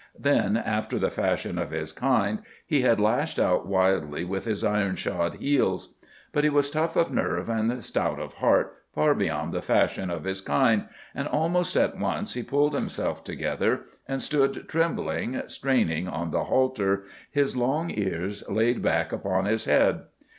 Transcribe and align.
Then, 0.17 0.57
after 0.57 0.97
the 0.97 1.11
fashion 1.11 1.59
of 1.59 1.69
his 1.69 1.91
kind, 1.91 2.39
he 2.65 2.81
had 2.81 2.99
lashed 2.99 3.37
out 3.37 3.67
wildly 3.67 4.23
with 4.25 4.45
his 4.45 4.63
iron 4.63 4.95
shod 4.95 5.35
heels. 5.35 5.93
But 6.33 6.43
he 6.43 6.49
was 6.49 6.71
tough 6.71 6.95
of 6.95 7.11
nerve 7.13 7.49
and 7.49 7.83
stout 7.85 8.19
of 8.19 8.33
heart 8.33 8.79
far 8.91 9.13
beyond 9.13 9.53
the 9.53 9.61
fashion 9.61 10.09
of 10.09 10.23
his 10.23 10.41
kind, 10.41 10.85
and 11.13 11.27
almost 11.27 11.75
at 11.75 11.99
once 11.99 12.33
he 12.33 12.41
pulled 12.41 12.73
himself 12.73 13.23
together 13.23 13.81
and 14.07 14.23
stood 14.23 14.67
trembling, 14.67 15.39
straining 15.45 16.07
on 16.07 16.31
the 16.31 16.45
halter, 16.45 17.03
his 17.29 17.55
long 17.55 17.91
ears 17.93 18.43
laid 18.49 18.81
back 18.81 19.11
upon 19.11 19.45
his 19.45 19.65
head. 19.65 20.05